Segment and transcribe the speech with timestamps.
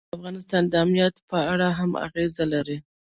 [0.03, 2.77] سیندونه د افغانستان د امنیت په اړه هم اغېز لري.